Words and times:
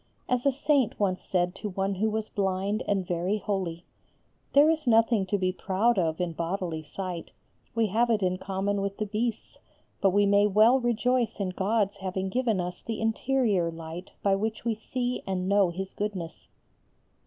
As 0.27 0.47
a 0.47 0.51
saint 0.51 0.99
once 0.99 1.21
said 1.21 1.53
to 1.57 1.69
one 1.69 1.93
who 1.93 2.09
was 2.09 2.27
blind 2.27 2.81
and 2.87 3.05
very 3.05 3.37
holy: 3.37 3.85
"There 4.53 4.67
is 4.67 4.87
nothing 4.87 5.27
to 5.27 5.37
be 5.37 5.51
proud 5.51 5.99
of 5.99 6.19
in 6.19 6.31
bodily 6.33 6.81
sight; 6.81 7.29
we 7.75 7.85
have 7.85 8.09
it 8.09 8.23
in 8.23 8.39
common 8.39 8.81
with 8.81 8.97
the 8.97 9.05
beasts; 9.05 9.59
but 10.01 10.09
we 10.09 10.25
may 10.25 10.47
well 10.47 10.79
rejoice 10.79 11.39
in 11.39 11.49
God's 11.49 11.97
having 11.97 12.29
given 12.29 12.59
us 12.59 12.81
the 12.81 12.99
interior 12.99 13.69
light 13.69 14.09
by 14.23 14.33
which 14.33 14.65
we 14.65 14.73
see 14.73 15.21
and 15.27 15.47
know 15.47 15.69
His 15.69 15.93
goodness." 15.93 16.47